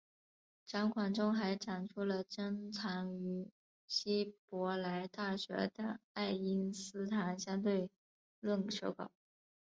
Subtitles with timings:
[0.65, 3.47] 展馆中还展出了珍藏于
[3.85, 7.87] 希伯来大学的爱因斯坦相对
[8.39, 9.11] 论手稿。